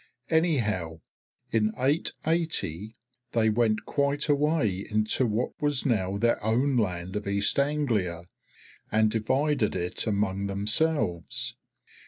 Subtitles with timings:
[0.31, 1.01] Anyhow,
[1.51, 2.95] in 880
[3.33, 8.23] they went quite away into what was now their own land of East Anglia,
[8.91, 11.55] and divided it among themselves.